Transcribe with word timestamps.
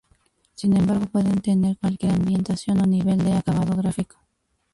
Sin 0.55 0.75
embargo, 0.75 1.05
pueden 1.05 1.41
tener 1.41 1.77
cualquier 1.77 2.13
ambientación 2.13 2.79
o 2.81 2.87
nivel 2.87 3.19
de 3.23 3.33
acabado 3.33 3.75
gráfico. 3.77 4.15